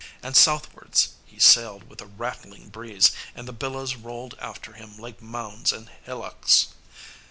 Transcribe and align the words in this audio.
And 0.23 0.35
southwards 0.35 1.09
he 1.27 1.37
sailed 1.37 1.87
with 1.87 2.01
a 2.01 2.07
rattling 2.07 2.69
breeze, 2.69 3.11
and 3.35 3.47
the 3.47 3.53
billows 3.53 3.93
rolled 3.95 4.33
after 4.41 4.73
him 4.73 4.97
like 4.97 5.21
mounds 5.21 5.71
and 5.71 5.89
hillocks. 6.05 6.69